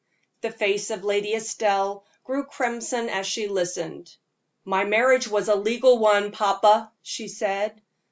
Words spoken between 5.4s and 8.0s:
a legal one, papa," she said.